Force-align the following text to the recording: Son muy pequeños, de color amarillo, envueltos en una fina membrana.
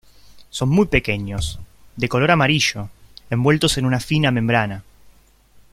Son 0.49 0.67
muy 0.67 0.87
pequeños, 0.87 1.59
de 1.95 2.09
color 2.09 2.31
amarillo, 2.31 2.89
envueltos 3.29 3.77
en 3.77 3.85
una 3.85 3.99
fina 3.99 4.31
membrana. 4.31 4.83